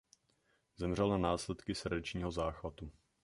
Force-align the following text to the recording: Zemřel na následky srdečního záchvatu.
Zemřel 0.79 1.09
na 1.09 1.17
následky 1.17 1.75
srdečního 1.75 2.31
záchvatu. 2.31 2.91